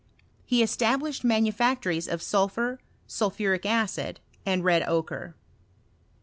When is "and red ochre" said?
4.47-5.35